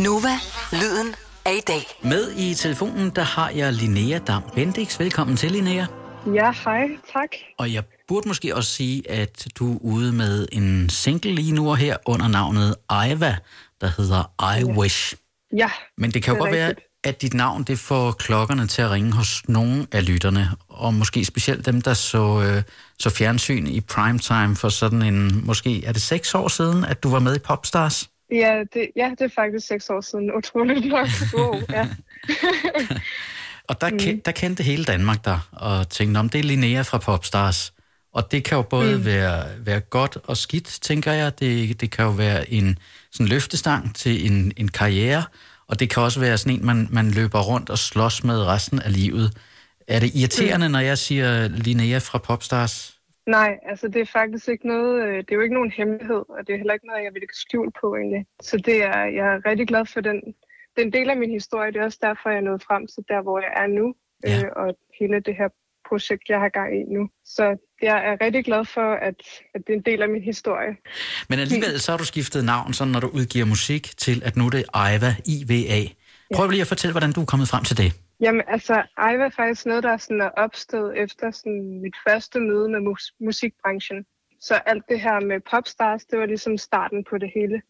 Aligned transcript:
Nova, 0.00 0.28
lyden 0.72 1.14
af 1.44 1.54
i 1.56 1.60
dag. 1.60 1.82
Med 2.02 2.32
i 2.36 2.54
telefonen, 2.54 3.10
der 3.10 3.22
har 3.22 3.50
jeg 3.50 3.72
Linnea 3.72 4.18
Dam 4.18 4.42
Bendix. 4.54 4.98
Velkommen 4.98 5.36
til, 5.36 5.50
Linnea. 5.50 5.86
Ja, 6.34 6.52
hej, 6.64 6.88
tak. 7.12 7.28
Og 7.58 7.72
jeg 7.72 7.82
burde 8.08 8.28
måske 8.28 8.56
også 8.56 8.72
sige, 8.72 9.10
at 9.10 9.46
du 9.58 9.74
er 9.74 9.78
ude 9.80 10.12
med 10.12 10.48
en 10.52 10.88
single 10.90 11.34
lige 11.34 11.52
nu 11.52 11.70
og 11.70 11.76
her 11.76 11.96
under 12.06 12.28
navnet 12.28 12.74
Aiva, 12.88 13.36
der 13.80 13.90
hedder 13.96 14.32
I 14.56 14.60
ja. 14.60 14.64
Wish. 14.64 15.14
Ja, 15.56 15.70
Men 15.98 16.10
det 16.10 16.22
kan 16.22 16.34
jo 16.34 16.34
det 16.34 16.40
er 16.40 16.44
godt 16.44 16.56
være, 16.56 16.74
at 17.04 17.22
dit 17.22 17.34
navn 17.34 17.62
det 17.62 17.78
får 17.78 18.12
klokkerne 18.12 18.66
til 18.66 18.82
at 18.82 18.90
ringe 18.90 19.12
hos 19.12 19.48
nogle 19.48 19.86
af 19.92 20.06
lytterne, 20.08 20.50
og 20.68 20.94
måske 20.94 21.24
specielt 21.24 21.66
dem, 21.66 21.82
der 21.82 21.94
så, 21.94 22.42
øh, 22.42 22.62
så 22.98 23.10
fjernsyn 23.10 23.66
i 23.66 23.80
primetime 23.80 24.56
for 24.56 24.68
sådan 24.68 25.02
en, 25.02 25.46
måske 25.46 25.84
er 25.84 25.92
det 25.92 26.02
seks 26.02 26.34
år 26.34 26.48
siden, 26.48 26.84
at 26.84 27.02
du 27.02 27.10
var 27.10 27.18
med 27.18 27.36
i 27.36 27.38
Popstars? 27.38 28.08
Ja 28.30 28.62
det, 28.74 28.90
ja, 28.96 29.10
det 29.18 29.20
er 29.20 29.34
faktisk 29.34 29.66
seks 29.66 29.90
år 29.90 30.00
siden. 30.00 30.34
Utroligt 30.34 30.86
nok. 30.86 31.08
Wow, 31.34 31.60
ja. 31.70 31.88
Og 33.68 33.80
der, 33.80 33.90
mm. 33.90 34.20
der 34.24 34.32
kendte 34.32 34.62
hele 34.62 34.84
Danmark 34.84 35.24
dig, 35.24 35.40
og 35.52 35.88
tænkte, 35.88 36.18
om 36.18 36.28
det 36.28 36.38
er 36.38 36.42
Linnea 36.42 36.82
fra 36.82 36.98
Popstars. 36.98 37.72
Og 38.12 38.32
det 38.32 38.44
kan 38.44 38.56
jo 38.56 38.62
både 38.62 38.96
mm. 38.96 39.04
være, 39.04 39.44
være 39.58 39.80
godt 39.80 40.18
og 40.24 40.36
skidt, 40.36 40.78
tænker 40.82 41.12
jeg. 41.12 41.40
Det, 41.40 41.80
det 41.80 41.90
kan 41.90 42.04
jo 42.04 42.10
være 42.10 42.50
en 42.50 42.78
sådan 43.12 43.26
løftestang 43.26 43.94
til 43.94 44.26
en, 44.26 44.52
en 44.56 44.68
karriere, 44.68 45.24
og 45.66 45.80
det 45.80 45.90
kan 45.90 46.02
også 46.02 46.20
være 46.20 46.38
sådan 46.38 46.52
en, 46.52 46.66
man, 46.66 46.88
man 46.90 47.10
løber 47.10 47.40
rundt 47.40 47.70
og 47.70 47.78
slås 47.78 48.24
med 48.24 48.42
resten 48.42 48.78
af 48.78 48.92
livet. 48.92 49.36
Er 49.88 50.00
det 50.00 50.14
irriterende, 50.14 50.68
mm. 50.68 50.72
når 50.72 50.80
jeg 50.80 50.98
siger 50.98 51.48
Linnea 51.48 51.98
fra 51.98 52.18
Popstars? 52.18 52.97
Nej, 53.36 53.58
altså 53.70 53.88
det 53.88 54.00
er 54.00 54.10
faktisk 54.18 54.48
ikke 54.48 54.66
noget, 54.68 55.02
øh, 55.06 55.16
det 55.16 55.30
er 55.30 55.36
jo 55.38 55.40
ikke 55.40 55.54
nogen 55.54 55.70
hemmelighed, 55.70 56.22
og 56.36 56.40
det 56.46 56.52
er 56.52 56.56
heller 56.56 56.74
ikke 56.74 56.86
noget, 56.86 57.04
jeg 57.04 57.12
vil 57.14 57.20
lægge 57.20 57.34
skjul 57.44 57.70
på 57.80 57.86
egentlig. 57.96 58.26
Så 58.42 58.56
det 58.56 58.76
er, 58.84 58.98
jeg 59.18 59.26
er 59.34 59.46
rigtig 59.48 59.66
glad 59.68 59.84
for 59.94 60.00
den, 60.00 60.18
den 60.78 60.92
del 60.92 61.10
af 61.10 61.16
min 61.16 61.30
historie. 61.30 61.72
Det 61.72 61.80
er 61.80 61.84
også 61.84 61.98
derfor, 62.02 62.30
jeg 62.30 62.36
er 62.42 62.48
nået 62.50 62.62
frem 62.68 62.82
til 62.86 63.02
der, 63.08 63.20
hvor 63.22 63.38
jeg 63.46 63.52
er 63.62 63.66
nu, 63.66 63.94
Ja. 64.24 64.38
øh, 64.38 64.50
og 64.56 64.68
hele 65.00 65.20
det 65.20 65.34
her 65.40 65.48
projekt, 65.88 66.28
jeg 66.28 66.40
har 66.40 66.48
gang 66.48 66.70
i 66.80 66.82
nu. 66.96 67.08
Så 67.24 67.44
jeg 67.82 67.96
er 68.08 68.24
rigtig 68.24 68.44
glad 68.44 68.64
for, 68.64 68.88
at, 69.08 69.14
at 69.54 69.60
det 69.66 69.72
er 69.72 69.76
en 69.76 69.82
del 69.90 70.02
af 70.02 70.08
min 70.08 70.22
historie. 70.22 70.76
Men 71.28 71.38
alligevel 71.38 71.80
så 71.80 71.92
har 71.92 71.98
du 71.98 72.04
skiftet 72.04 72.44
navn, 72.44 72.72
sådan 72.74 72.92
når 72.92 73.00
du 73.00 73.08
udgiver 73.08 73.46
musik, 73.46 73.84
til 73.96 74.22
at 74.24 74.36
nu 74.36 74.46
er 74.46 74.50
det 74.50 74.64
Aiva, 74.74 75.10
IVA. 75.26 75.80
Prøv 76.34 76.48
lige 76.50 76.60
at 76.60 76.66
fortælle, 76.66 76.92
hvordan 76.92 77.12
du 77.12 77.20
er 77.20 77.24
kommet 77.26 77.48
frem 77.48 77.64
til 77.64 77.76
det. 77.76 77.92
Jamen, 78.20 78.42
altså, 78.46 78.86
Ej 78.96 79.16
var 79.16 79.28
faktisk 79.28 79.66
noget, 79.66 79.82
der 79.82 79.96
sådan 79.96 80.20
er 80.20 80.30
opstået 80.30 80.98
efter 80.98 81.30
sådan 81.30 81.80
mit 81.80 81.96
første 82.08 82.40
møde 82.40 82.68
med 82.68 82.80
mus- 82.80 83.14
musikbranchen. 83.20 84.06
Så 84.40 84.54
alt 84.54 84.88
det 84.88 85.00
her 85.00 85.20
med 85.20 85.40
popstars, 85.40 86.04
det 86.04 86.18
var 86.18 86.26
ligesom 86.26 86.58
starten 86.58 87.04
på 87.04 87.18
det 87.18 87.30
hele. 87.34 87.62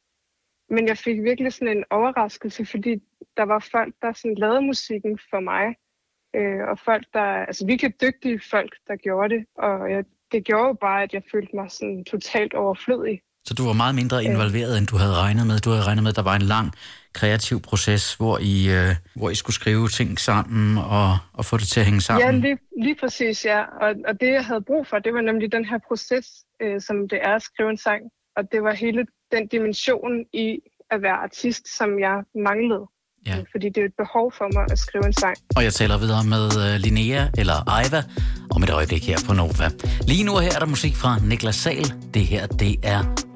Men 0.70 0.86
jeg 0.86 0.98
fik 0.98 1.22
virkelig 1.22 1.52
sådan 1.52 1.77
en 1.77 1.84
overraskelse, 1.90 2.66
fordi 2.66 3.02
der 3.36 3.42
var 3.42 3.68
folk, 3.72 3.94
der 4.02 4.12
sådan 4.12 4.34
lavede 4.34 4.62
musikken 4.62 5.18
for 5.30 5.40
mig. 5.40 5.74
Øh, 6.34 6.68
og 6.68 6.78
folk, 6.78 7.06
der, 7.12 7.20
altså 7.20 7.66
virkelig 7.66 8.00
dygtige 8.00 8.40
folk, 8.50 8.77
der 8.86 8.96
gjorde 8.96 9.34
det. 9.34 9.46
Og 9.55 9.90
jeg, 9.90 10.05
det 10.33 10.44
gjorde 10.44 10.66
jo 10.66 10.72
bare, 10.72 11.02
at 11.02 11.14
jeg 11.14 11.22
følte 11.33 11.56
mig 11.56 11.70
sådan 11.70 12.05
totalt 12.05 12.55
overflødig. 12.55 13.22
Så 13.48 13.54
du 13.54 13.66
var 13.66 13.72
meget 13.72 13.94
mindre 13.94 14.24
involveret, 14.24 14.78
end 14.78 14.86
du 14.86 14.96
havde 14.96 15.14
regnet 15.14 15.46
med. 15.46 15.58
Du 15.58 15.70
havde 15.70 15.84
regnet 15.84 16.02
med, 16.02 16.10
at 16.10 16.16
der 16.16 16.22
var 16.22 16.36
en 16.36 16.42
lang 16.42 16.72
kreativ 17.12 17.60
proces, 17.60 18.14
hvor 18.14 18.38
I, 18.38 18.70
øh, 18.70 18.94
hvor 19.16 19.30
I 19.30 19.34
skulle 19.34 19.55
skrive 19.55 19.88
ting 19.88 20.20
sammen 20.20 20.78
og, 20.78 21.18
og 21.32 21.44
få 21.44 21.56
det 21.56 21.68
til 21.68 21.80
at 21.80 21.86
hænge 21.86 22.00
sammen. 22.00 22.24
Ja, 22.27 22.30
lige, 22.30 22.58
lige 22.82 22.96
præcis, 23.00 23.44
ja. 23.44 23.60
Og, 23.60 23.90
og 24.08 24.20
det, 24.20 24.30
jeg 24.32 24.44
havde 24.44 24.60
brug 24.60 24.86
for, 24.86 24.98
det 24.98 25.14
var 25.14 25.20
nemlig 25.20 25.52
den 25.52 25.64
her 25.64 25.78
proces, 25.88 26.27
øh, 26.62 26.80
som 26.80 26.96
det 27.08 27.18
er 27.22 27.34
at 27.34 27.42
skrive 27.42 27.70
en 27.70 27.77
sang. 27.77 28.02
Og 28.36 28.42
det 28.52 28.62
var 28.62 28.74
hele 28.74 29.06
den 29.32 29.46
dimension 29.46 30.12
i 30.33 30.58
at 30.90 31.02
være 31.02 31.16
artist, 31.27 31.77
som 31.78 31.98
jeg 31.98 32.16
manglede. 32.48 32.86
Ja. 33.27 33.38
Øh, 33.38 33.44
Fordi 33.52 33.66
det 33.68 33.80
er 33.80 33.84
et 33.84 33.98
behov 33.98 34.33
for 34.38 34.48
mig 34.55 34.64
at 34.70 34.78
skrive 34.78 35.06
en 35.06 35.12
sang. 35.12 35.36
Og 35.56 35.64
jeg 35.64 35.72
taler 35.72 35.98
videre 35.98 36.24
med 36.24 36.44
uh, 36.62 36.80
Linnea, 36.84 37.27
eller 37.38 37.58
Aiva, 37.78 38.02
om 38.50 38.62
et 38.62 38.70
øjeblik 38.70 39.06
her 39.10 39.18
på 39.27 39.33
Nova. 39.34 39.68
Lige 40.11 40.24
nu 40.24 40.33
her 40.36 40.55
er 40.56 40.61
der 40.64 40.67
musik 40.67 40.94
fra 40.96 41.18
Niklas 41.30 41.56
Sal. 41.56 41.84
Det 42.14 42.23
her, 42.23 42.46
det 42.46 42.74
er 42.83 43.27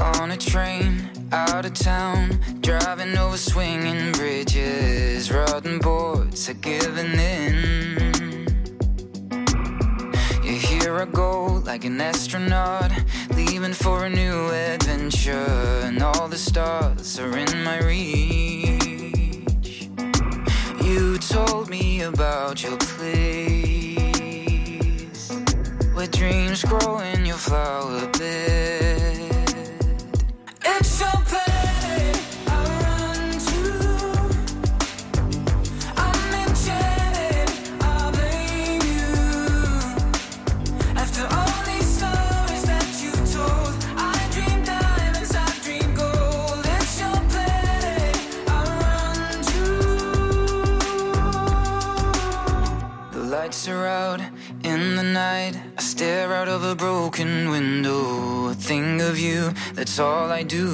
On 0.00 0.32
a 0.32 0.36
train 0.36 1.10
out 1.30 1.64
of 1.64 1.74
town, 1.74 2.40
driving 2.60 3.16
over 3.16 3.36
swinging 3.36 4.10
bridges, 4.12 5.30
rotten 5.30 5.78
boards 5.78 6.48
are 6.48 6.54
giving 6.54 7.12
in. 7.12 8.46
You 10.42 10.54
hear 10.54 10.96
I 10.96 11.04
go 11.04 11.62
like 11.64 11.84
an 11.84 12.00
astronaut, 12.00 12.90
leaving 13.36 13.74
for 13.74 14.06
a 14.06 14.10
new 14.10 14.48
adventure, 14.50 15.82
and 15.84 16.02
all 16.02 16.26
the 16.26 16.38
stars 16.38 17.20
are 17.20 17.36
in 17.36 17.62
my 17.62 17.78
reach. 17.78 18.78
You 20.82 21.18
told 21.18 21.70
me 21.70 22.02
about 22.02 22.62
your 22.62 22.76
place, 22.78 23.57
where 25.98 26.06
dreams 26.06 26.62
grow 26.62 27.00
in 27.00 27.26
your 27.26 27.36
flower 27.36 28.06
bed. 28.18 28.87
Stare 56.28 56.36
out 56.36 56.48
of 56.48 56.62
a 56.62 56.74
broken 56.74 57.48
window. 57.50 58.48
A 58.48 58.54
thing 58.54 59.00
of 59.00 59.18
you, 59.18 59.50
that's 59.74 59.98
all 59.98 60.30
I 60.30 60.42
do. 60.42 60.66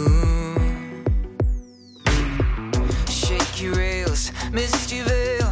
Shaky 3.09 3.69
rails, 3.69 4.33
misty 4.53 5.03
veil, 5.03 5.44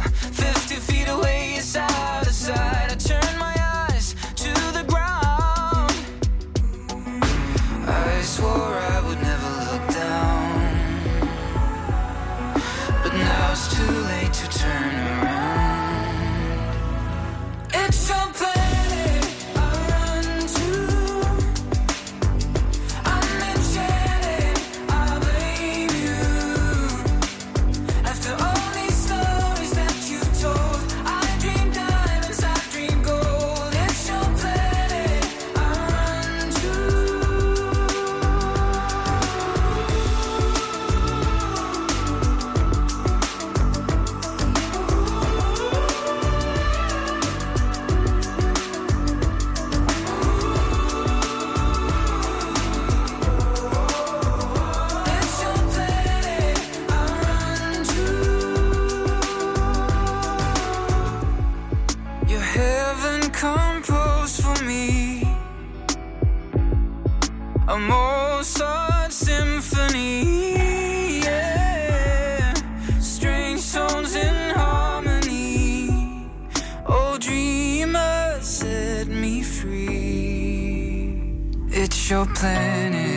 your 82.09 82.25
planet 82.25 83.12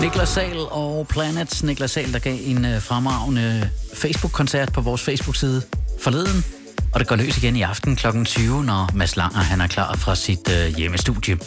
Niklas 0.00 0.28
Sal 0.28 0.58
og 0.70 1.06
Planets. 1.08 1.62
Niklas 1.62 1.90
Sal, 1.90 2.12
der 2.12 2.18
gav 2.18 2.38
en 2.44 2.64
øh, 2.64 2.82
fremragende 2.82 3.70
Facebook-koncert 3.94 4.72
på 4.72 4.80
vores 4.80 5.02
Facebook-side 5.02 5.62
forleden. 6.00 6.44
Og 6.92 7.00
det 7.00 7.08
går 7.08 7.16
løs 7.16 7.38
igen 7.38 7.56
i 7.56 7.62
aften 7.62 7.96
kl. 7.96 8.24
20, 8.24 8.64
når 8.64 8.90
Mads 8.94 9.16
Langer 9.16 9.38
han 9.38 9.60
er 9.60 9.66
klar 9.66 9.96
fra 9.96 10.14
sit 10.14 10.50
øh, 10.50 10.76
hjemmestudie. 10.76 11.38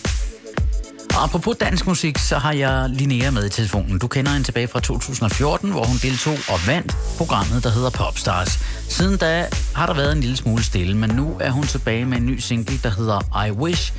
Og 1.16 1.24
apropos 1.24 1.58
dansk 1.58 1.88
musik, 1.88 2.18
så 2.18 2.38
har 2.38 2.54
jeg 2.54 2.90
Linnea 2.90 3.32
med 3.32 3.46
i 3.46 3.50
telefonen. 3.50 4.00
Du 4.00 4.08
kender 4.08 4.32
hende 4.32 4.48
tilbage 4.48 4.68
fra 4.68 4.80
2014, 4.80 5.72
hvor 5.72 5.84
hun 5.84 5.98
deltog 6.02 6.38
og 6.50 6.68
vandt 6.68 6.96
programmet, 7.18 7.64
der 7.64 7.70
hedder 7.70 7.90
Popstars. 7.90 8.60
Siden 8.90 9.18
da 9.18 9.48
har 9.76 9.86
der 9.86 9.94
været 9.94 10.12
en 10.12 10.20
lille 10.20 10.38
smule 10.38 10.64
stille, 10.64 10.98
men 10.98 11.10
nu 11.10 11.38
er 11.40 11.52
hun 11.52 11.64
tilbage 11.64 12.06
med 12.06 12.18
en 12.18 12.26
ny 12.26 12.40
single, 12.40 12.80
der 12.84 12.90
hedder 12.90 13.46
I 13.48 13.52
Wish. 13.52 13.94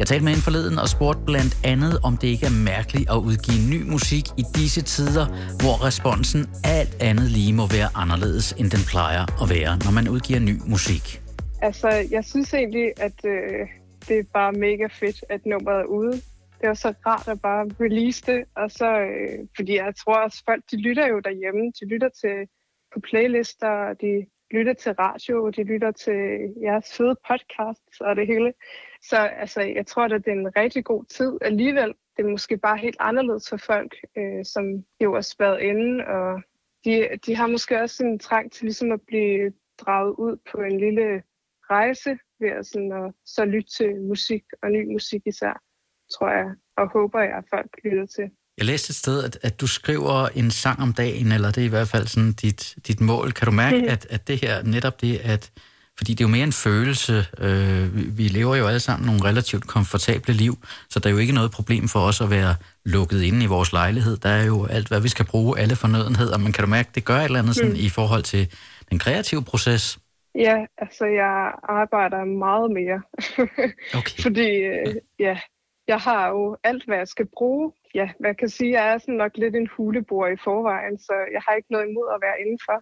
Jeg 0.00 0.06
talte 0.06 0.24
med 0.24 0.32
hende 0.32 0.46
forleden 0.48 0.78
og 0.84 0.88
spurgte 0.96 1.22
blandt 1.30 1.54
andet, 1.72 1.94
om 2.08 2.12
det 2.20 2.28
ikke 2.34 2.46
er 2.52 2.56
mærkeligt 2.74 3.06
at 3.14 3.18
udgive 3.28 3.60
ny 3.74 3.80
musik 3.94 4.26
i 4.42 4.44
disse 4.58 4.82
tider, 4.94 5.26
hvor 5.60 5.74
responsen 5.88 6.42
alt 6.78 6.94
andet 7.08 7.28
lige 7.36 7.52
må 7.60 7.64
være 7.78 7.88
anderledes, 8.02 8.46
end 8.60 8.68
den 8.76 8.84
plejer 8.92 9.22
at 9.42 9.46
være, 9.56 9.72
når 9.84 9.92
man 9.98 10.04
udgiver 10.14 10.40
ny 10.50 10.56
musik. 10.74 11.04
Altså, 11.68 11.88
jeg 12.16 12.24
synes 12.32 12.48
egentlig, 12.54 12.86
at 13.06 13.18
øh, 13.34 13.62
det 14.08 14.16
er 14.22 14.26
bare 14.38 14.52
mega 14.66 14.86
fedt, 15.00 15.18
at 15.34 15.40
nummeret 15.50 15.80
er 15.80 15.90
ude. 15.98 16.14
Det 16.58 16.66
var 16.72 16.78
så 16.86 16.90
rart 17.06 17.28
at 17.34 17.40
bare 17.48 17.62
release 17.84 18.20
det, 18.30 18.40
og 18.60 18.70
så, 18.78 18.90
øh, 19.10 19.38
fordi 19.56 19.72
jeg 19.84 19.92
tror 20.00 20.16
også, 20.24 20.38
folk 20.48 20.62
de 20.70 20.76
lytter 20.86 21.06
jo 21.12 21.18
derhjemme. 21.28 21.62
De 21.80 21.84
lytter 21.92 22.10
til 22.20 22.36
på 22.92 22.98
playlister, 23.08 23.74
de 24.04 24.12
lytter 24.56 24.74
til 24.82 24.92
radio, 24.92 25.36
de 25.56 25.62
lytter 25.72 25.92
til 26.04 26.20
jeres 26.66 26.88
fede 26.96 27.16
podcasts 27.28 27.96
og 28.00 28.16
det 28.16 28.26
hele. 28.26 28.52
Så 29.02 29.16
altså, 29.16 29.60
jeg 29.60 29.86
tror, 29.86 30.04
at 30.04 30.10
det 30.10 30.28
er 30.28 30.32
en 30.32 30.56
rigtig 30.56 30.84
god 30.84 31.04
tid 31.04 31.38
alligevel. 31.40 31.94
Det 32.16 32.24
er 32.24 32.30
måske 32.30 32.58
bare 32.58 32.78
helt 32.78 32.96
anderledes 33.00 33.48
for 33.48 33.56
folk, 33.56 33.94
øh, 34.18 34.44
som 34.44 34.64
jo 35.02 35.14
er 35.14 35.20
spadet 35.20 35.60
inde, 35.60 36.06
og 36.06 36.42
de, 36.84 37.08
de 37.26 37.36
har 37.36 37.46
måske 37.46 37.80
også 37.80 38.04
en 38.04 38.18
trang 38.18 38.52
til 38.52 38.64
ligesom 38.64 38.92
at 38.92 39.00
blive 39.06 39.52
draget 39.78 40.14
ud 40.18 40.36
på 40.52 40.58
en 40.60 40.80
lille 40.80 41.22
rejse 41.70 42.18
ved 42.40 42.48
at, 42.48 42.66
sådan, 42.66 42.92
at 42.92 43.12
så 43.26 43.44
lytte 43.44 43.70
til 43.78 44.00
musik 44.00 44.42
og 44.62 44.70
ny 44.70 44.92
musik 44.92 45.22
især, 45.26 45.62
tror 46.14 46.30
jeg, 46.30 46.46
og 46.76 46.90
håber 46.92 47.20
jeg, 47.20 47.36
at 47.36 47.44
folk 47.50 47.70
lytter 47.84 48.06
til. 48.06 48.30
Jeg 48.58 48.66
læste 48.66 48.90
et 48.90 48.96
sted, 48.96 49.24
at, 49.24 49.38
at 49.42 49.60
du 49.60 49.66
skriver 49.66 50.28
en 50.28 50.50
sang 50.50 50.82
om 50.82 50.92
dagen, 50.92 51.32
eller 51.32 51.50
det 51.50 51.60
er 51.60 51.66
i 51.66 51.76
hvert 51.76 51.88
fald 51.88 52.06
sådan 52.06 52.32
dit, 52.32 52.76
dit 52.86 53.00
mål. 53.00 53.32
Kan 53.32 53.46
du 53.46 53.52
mærke, 53.52 53.76
at, 53.94 54.06
at 54.10 54.28
det 54.28 54.40
her, 54.44 54.62
netop 54.62 55.00
det, 55.00 55.18
at 55.18 55.52
fordi 55.98 56.10
det 56.14 56.20
er 56.24 56.28
jo 56.28 56.36
mere 56.36 56.44
en 56.44 56.60
følelse. 56.66 57.12
Øh, 57.46 58.18
vi, 58.18 58.22
lever 58.38 58.56
jo 58.56 58.66
alle 58.66 58.80
sammen 58.80 59.06
nogle 59.06 59.24
relativt 59.24 59.66
komfortable 59.66 60.34
liv, 60.34 60.54
så 60.90 61.00
der 61.00 61.08
er 61.08 61.12
jo 61.12 61.18
ikke 61.18 61.32
noget 61.32 61.50
problem 61.50 61.88
for 61.88 62.00
os 62.00 62.20
at 62.20 62.30
være 62.30 62.54
lukket 62.84 63.22
inde 63.22 63.44
i 63.44 63.46
vores 63.46 63.72
lejlighed. 63.72 64.16
Der 64.16 64.28
er 64.28 64.44
jo 64.44 64.66
alt, 64.66 64.88
hvad 64.88 65.00
vi 65.00 65.08
skal 65.08 65.26
bruge, 65.26 65.58
alle 65.58 65.76
fornødenheder. 65.76 66.38
Men 66.38 66.52
kan 66.52 66.64
du 66.64 66.70
mærke, 66.70 66.90
det 66.94 67.04
gør 67.04 67.18
et 67.18 67.24
eller 67.24 67.38
andet 67.38 67.54
sådan, 67.56 67.76
i 67.76 67.88
forhold 67.88 68.22
til 68.22 68.42
den 68.90 68.98
kreative 68.98 69.44
proces? 69.44 69.98
Ja, 70.34 70.56
altså 70.78 71.04
jeg 71.04 71.52
arbejder 71.62 72.24
meget 72.24 72.70
mere. 72.70 73.00
Okay. 73.98 74.22
Fordi 74.22 74.50
øh, 74.72 74.94
ja, 75.18 75.38
jeg 75.88 75.98
har 75.98 76.28
jo 76.28 76.56
alt, 76.64 76.84
hvad 76.84 76.96
jeg 76.96 77.08
skal 77.08 77.26
bruge. 77.36 77.72
Ja, 77.94 78.08
hvad 78.20 78.34
kan 78.34 78.48
sige, 78.48 78.72
jeg 78.72 78.84
er 78.92 78.98
sådan 78.98 79.14
nok 79.14 79.32
lidt 79.34 79.56
en 79.56 79.68
hulebor 79.76 80.26
i 80.26 80.36
forvejen, 80.44 80.98
så 80.98 81.14
jeg 81.34 81.42
har 81.46 81.54
ikke 81.54 81.72
noget 81.72 81.86
imod 81.88 82.08
at 82.14 82.20
være 82.26 82.40
indenfor. 82.42 82.78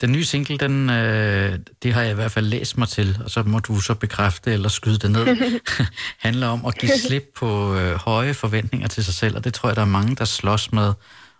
Den 0.00 0.12
nye 0.12 0.24
single, 0.24 0.58
den, 0.58 0.90
øh, 0.90 1.58
det 1.82 1.92
har 1.94 2.02
jeg 2.02 2.10
i 2.10 2.14
hvert 2.14 2.30
fald 2.30 2.46
læst 2.46 2.78
mig 2.78 2.88
til, 2.88 3.18
og 3.24 3.30
så 3.30 3.42
må 3.42 3.58
du 3.58 3.80
så 3.80 3.94
bekræfte 3.94 4.52
eller 4.52 4.68
skyde 4.68 4.98
det 4.98 5.10
ned, 5.10 5.26
handler 6.26 6.46
om 6.46 6.66
at 6.66 6.78
give 6.78 6.92
slip 6.92 7.24
på 7.36 7.74
øh, 7.74 7.94
høje 7.94 8.34
forventninger 8.34 8.88
til 8.88 9.04
sig 9.04 9.14
selv, 9.14 9.36
og 9.36 9.44
det 9.44 9.54
tror 9.54 9.68
jeg, 9.68 9.76
der 9.76 9.82
er 9.82 9.86
mange, 9.86 10.16
der 10.16 10.24
slås 10.24 10.72
med, 10.72 10.92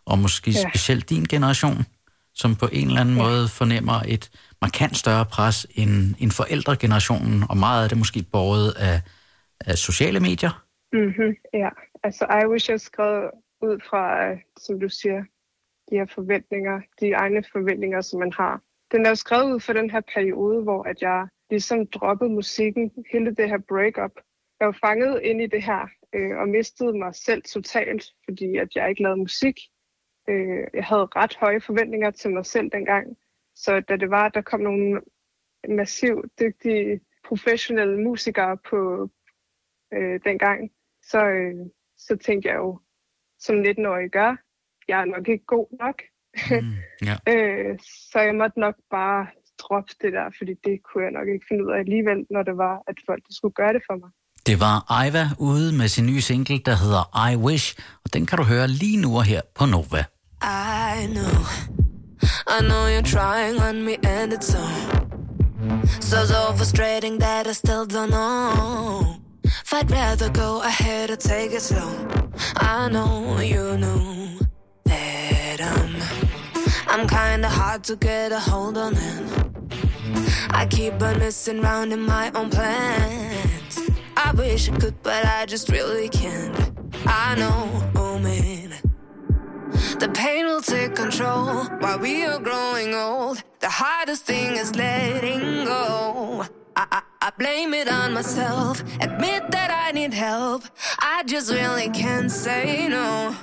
og 0.06 0.18
måske 0.18 0.50
ja. 0.50 0.70
Specielt 0.70 1.10
din 1.10 1.24
generation, 1.24 1.86
som 2.34 2.56
på 2.56 2.68
en 2.72 2.88
eller 2.88 3.00
anden 3.00 3.16
ja. 3.16 3.22
måde 3.22 3.48
fornemmer 3.48 4.02
et 4.06 4.30
markant 4.62 4.96
større 4.96 5.24
pres 5.24 5.66
end, 5.70 6.14
end 6.18 6.30
forældregenerationen, 6.30 7.44
og 7.50 7.56
meget 7.56 7.82
af 7.82 7.88
det 7.88 7.98
måske 7.98 8.24
båret 8.32 8.70
af, 8.70 9.00
af 9.60 9.78
sociale 9.78 10.20
medier. 10.20 10.64
Mm-hmm, 10.92 11.34
ja, 11.54 11.68
altså 12.04 12.24
I 12.42 12.46
wish 12.52 12.70
jeg 12.70 12.80
skrev 12.80 13.30
ud 13.62 13.80
fra, 13.90 14.30
øh, 14.30 14.36
som 14.60 14.80
du 14.80 14.88
siger, 14.88 15.22
de 15.90 15.96
her 15.96 16.06
forventninger, 16.06 16.80
de 17.00 17.10
egne 17.12 17.44
forventninger, 17.52 18.00
som 18.00 18.20
man 18.20 18.32
har. 18.32 18.62
Den 18.92 19.06
er 19.06 19.08
jo 19.08 19.14
skrevet 19.14 19.52
ud 19.54 19.60
for 19.60 19.72
den 19.72 19.90
her 19.90 20.00
periode, 20.14 20.62
hvor 20.62 20.82
at 20.82 21.02
jeg 21.02 21.28
ligesom 21.50 21.86
droppede 21.86 22.30
musikken, 22.30 22.92
hele 23.12 23.34
det 23.34 23.48
her 23.48 23.58
breakup. 23.68 24.12
Jeg 24.60 24.66
var 24.66 24.78
fanget 24.86 25.20
ind 25.22 25.42
i 25.42 25.46
det 25.46 25.62
her, 25.62 25.88
øh, 26.12 26.36
og 26.36 26.48
mistede 26.48 26.98
mig 26.98 27.14
selv 27.14 27.42
totalt, 27.42 28.04
fordi 28.24 28.56
at 28.56 28.68
jeg 28.74 28.88
ikke 28.88 29.02
lavede 29.02 29.20
musik. 29.20 29.58
Øh, 30.28 30.66
jeg 30.74 30.84
havde 30.84 31.08
ret 31.16 31.36
høje 31.36 31.60
forventninger 31.60 32.10
til 32.10 32.30
mig 32.30 32.46
selv 32.46 32.70
dengang. 32.70 33.16
Så 33.54 33.80
da 33.80 33.96
det 33.96 34.10
var, 34.10 34.26
at 34.26 34.34
der 34.34 34.42
kom 34.42 34.60
nogle 34.60 35.00
massivt 35.68 36.40
dygtige, 36.40 37.00
professionelle 37.24 38.02
musikere 38.04 38.56
på 38.56 39.10
øh, 39.92 40.20
dengang, 40.24 40.70
så, 41.02 41.24
øh, 41.24 41.66
så 41.96 42.16
tænkte 42.16 42.48
jeg 42.48 42.56
jo, 42.56 42.80
som 43.38 43.56
19-årig 43.56 44.10
gør, 44.10 44.36
jeg 44.88 45.00
er 45.00 45.04
nok 45.04 45.28
ikke 45.28 45.46
god 45.46 45.66
nok. 45.82 45.98
Mm, 46.50 46.76
ja. 47.08 47.16
Øh, 47.32 47.78
så 48.12 48.18
jeg 48.20 48.34
måtte 48.34 48.60
nok 48.60 48.74
bare 48.90 49.26
droppe 49.62 49.92
det 50.02 50.12
der, 50.12 50.26
fordi 50.38 50.52
det 50.66 50.76
kunne 50.86 51.04
jeg 51.04 51.12
nok 51.18 51.28
ikke 51.34 51.46
finde 51.48 51.64
ud 51.64 51.70
af 51.74 51.78
alligevel, 51.78 52.20
når 52.30 52.42
det 52.42 52.56
var, 52.56 52.74
at 52.90 52.96
folk 53.08 53.22
de 53.28 53.36
skulle 53.36 53.54
gøre 53.60 53.72
det 53.72 53.82
for 53.88 53.96
mig. 54.02 54.10
Det 54.46 54.60
var 54.60 54.76
Aiva 55.00 55.24
ude 55.38 55.72
med 55.78 55.88
sin 55.88 56.06
nye 56.06 56.20
single, 56.20 56.58
der 56.68 56.76
hedder 56.82 57.04
I 57.30 57.36
Wish, 57.36 57.66
og 58.04 58.12
den 58.14 58.26
kan 58.26 58.38
du 58.38 58.44
høre 58.44 58.68
lige 58.68 58.98
nu 59.04 59.16
og 59.16 59.24
her 59.24 59.40
på 59.54 59.64
Nova. 59.66 60.02
I 60.42 61.06
know, 61.16 61.36
I 62.56 62.58
know 62.68 62.84
you're 62.94 63.10
trying 63.16 63.56
on 63.68 63.76
me, 63.86 63.94
and 64.14 64.32
it's 64.36 64.48
so, 64.54 64.64
so 66.10 66.18
so 66.32 66.40
frustrating 66.58 67.20
that 67.20 67.46
I 67.46 67.54
still 67.62 67.84
don't 67.96 68.10
know. 68.10 69.18
If 69.64 69.74
I'd 69.74 69.90
rather 69.90 70.28
go 70.44 70.50
ahead 70.62 71.10
or 71.10 71.16
take 71.16 71.52
it 71.56 71.62
slow. 71.62 71.90
I 72.56 72.88
know 72.88 73.40
you 73.40 73.76
know 73.76 74.17
I'm 76.88 77.06
kinda 77.06 77.48
hard 77.48 77.84
to 77.84 77.96
get 77.96 78.32
a 78.32 78.40
hold 78.40 78.78
on, 78.78 78.96
I 80.50 80.66
keep 80.66 80.94
on 81.02 81.18
messing 81.18 81.62
around 81.62 81.92
in 81.92 82.00
my 82.00 82.30
own 82.34 82.48
plans. 82.50 83.78
I 84.16 84.32
wish 84.32 84.70
I 84.70 84.76
could, 84.76 85.02
but 85.02 85.24
I 85.24 85.44
just 85.46 85.68
really 85.68 86.08
can't. 86.08 86.56
I 87.06 87.34
know, 87.36 87.90
oh 87.94 88.18
man. 88.18 88.72
The 90.00 90.08
pain 90.14 90.46
will 90.46 90.62
take 90.62 90.94
control 90.94 91.64
while 91.80 91.98
we 91.98 92.24
are 92.24 92.38
growing 92.38 92.94
old. 92.94 93.42
The 93.60 93.68
hardest 93.68 94.24
thing 94.24 94.56
is 94.56 94.74
letting 94.74 95.66
go. 95.66 96.46
I, 96.74 96.86
I, 96.90 97.02
I 97.20 97.30
blame 97.38 97.74
it 97.74 97.88
on 97.88 98.14
myself, 98.14 98.80
admit 99.00 99.50
that 99.50 99.70
I 99.70 99.92
need 99.92 100.14
help. 100.14 100.62
I 101.00 101.22
just 101.26 101.52
really 101.52 101.90
can't 101.90 102.30
say 102.30 102.88
no. 102.88 103.36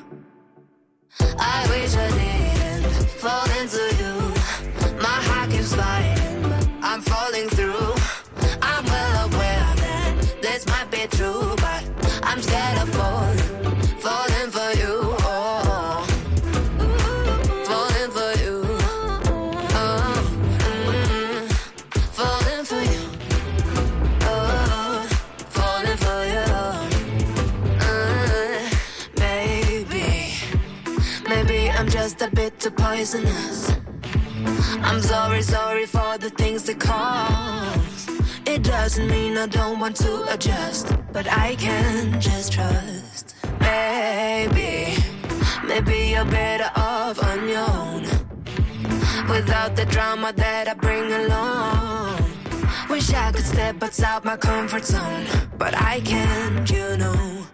Bit 32.70 32.78
poisonous. 32.78 33.72
I'm 34.82 35.02
sorry, 35.02 35.42
sorry 35.42 35.86
for 35.86 36.18
the 36.18 36.30
things 36.32 36.64
that 36.64 36.80
cause. 36.80 38.08
It 38.46 38.64
doesn't 38.64 39.08
mean 39.08 39.38
I 39.38 39.48
don't 39.48 39.80
want 39.80 39.96
to 39.98 40.34
adjust, 40.34 40.94
but 41.12 41.28
I 41.32 41.56
can 41.56 42.20
just 42.20 42.54
trust. 42.54 43.36
Maybe, 43.60 44.96
maybe 45.68 46.12
you're 46.12 46.26
better 46.26 46.72
off 46.76 47.24
on 47.24 47.48
your 47.48 47.70
own. 47.70 48.04
Without 49.30 49.76
the 49.76 49.86
drama 49.86 50.34
that 50.36 50.68
I 50.68 50.74
bring 50.74 51.12
along. 51.12 52.24
Wish 52.90 53.14
I 53.14 53.32
could 53.32 53.46
step 53.46 53.84
outside 53.84 54.24
my 54.24 54.38
comfort 54.38 54.86
zone, 54.86 55.26
but 55.58 55.74
I 55.80 56.00
can't, 56.02 56.70
you 56.70 56.98
know. 56.98 57.46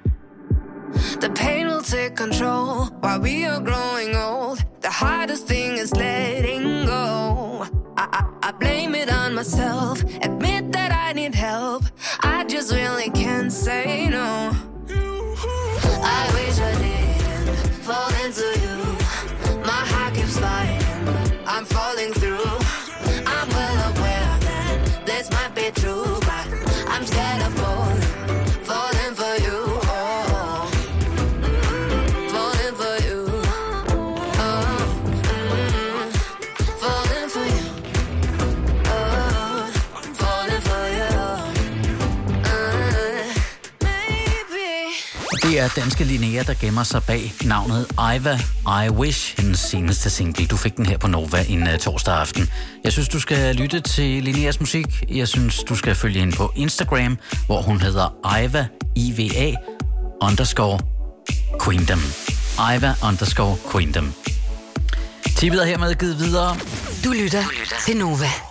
The 1.19 1.31
pain 1.35 1.67
will 1.67 1.81
take 1.81 2.15
control 2.15 2.85
while 3.01 3.19
we 3.19 3.45
are 3.45 3.59
growing 3.59 4.15
old. 4.15 4.70
The 4.81 4.89
hardest 4.89 5.45
thing 5.45 5.77
is 5.77 5.93
letting 5.93 6.87
go. 6.87 7.67
I, 7.97 8.07
I, 8.41 8.47
I 8.47 8.51
blame 8.51 8.95
it 8.95 9.11
on 9.11 9.35
myself, 9.35 10.01
admit 10.23 10.71
that 10.71 10.91
I 10.91 11.13
need 11.13 11.35
help. 11.35 11.83
I 12.21 12.45
just 12.45 12.73
really 12.73 13.11
can't 13.11 13.51
say 13.51 14.09
er 45.61 45.67
danske 45.67 46.03
Linnea, 46.03 46.43
der 46.43 46.53
gemmer 46.53 46.83
sig 46.83 47.03
bag 47.03 47.33
navnet 47.43 47.87
Iva 48.15 48.39
I 48.85 48.89
Wish, 48.89 49.41
hendes 49.41 49.59
seneste 49.59 50.09
single. 50.09 50.45
Du 50.45 50.57
fik 50.57 50.77
den 50.77 50.85
her 50.85 50.97
på 50.97 51.07
Nova 51.07 51.45
en 51.49 51.63
uh, 51.63 51.77
torsdag 51.79 52.13
aften. 52.13 52.49
Jeg 52.83 52.91
synes, 52.91 53.09
du 53.09 53.19
skal 53.19 53.55
lytte 53.55 53.79
til 53.79 54.23
Linneas 54.23 54.59
musik. 54.59 54.85
Jeg 55.09 55.27
synes, 55.27 55.63
du 55.63 55.75
skal 55.75 55.95
følge 55.95 56.19
hende 56.19 56.35
på 56.35 56.53
Instagram, 56.55 57.17
hvor 57.45 57.61
hun 57.61 57.81
hedder 57.81 58.37
Iva, 58.43 58.67
IVA, 58.95 59.55
underscore 60.21 60.79
Queendom. 61.65 62.01
Iva 62.75 62.93
underscore 63.07 63.57
Queendom. 63.71 64.13
Tippet 65.35 65.61
er 65.61 65.65
hermed 65.65 65.95
givet 65.95 66.19
videre. 66.19 66.57
Du 67.03 67.11
lytter 67.11 67.43
til 67.85 67.97
Nova. 67.97 68.50